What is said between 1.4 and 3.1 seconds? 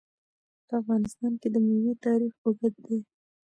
کې د مېوې تاریخ اوږد دی.